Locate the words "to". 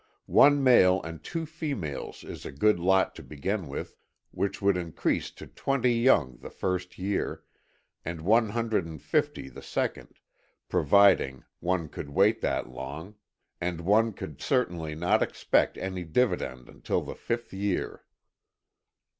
3.13-3.21, 5.29-5.45